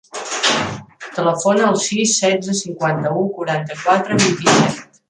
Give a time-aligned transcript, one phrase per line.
[1.17, 4.87] Telefona al sis, setze, cinquanta-u, quaranta-quatre, vint-i-set.